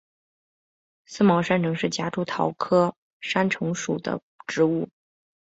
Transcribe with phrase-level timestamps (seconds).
[1.05, 4.89] 思茅山橙是夹竹桃科山橙属的植物。